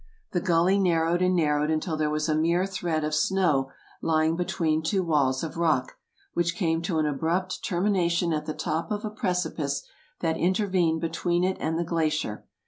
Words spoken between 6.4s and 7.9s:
came to an abrupt ter